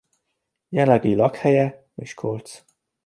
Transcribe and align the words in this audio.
Jelenlegi 0.73 1.11
lakhelye 1.19 1.67
Miskolc. 1.93 2.57